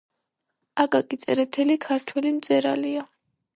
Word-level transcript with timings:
აკაკი 0.83 1.19
წერეთელი 1.25 1.77
ქართველი 1.85 2.35
მწერალია 2.41 3.07